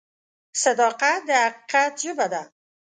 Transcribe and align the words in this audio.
صداقت 0.63 1.19
د 1.27 1.29
حقیقت 1.43 1.91
ژبه 2.03 2.27
ده. 2.33 2.41